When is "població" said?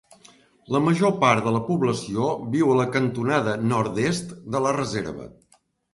1.67-2.29